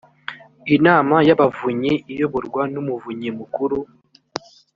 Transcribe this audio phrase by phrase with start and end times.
[0.75, 3.77] inama y ‘abavunyi iyoborwa n’ umuvunyi mukuru